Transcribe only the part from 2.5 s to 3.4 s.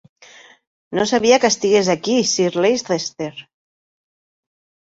Leicester.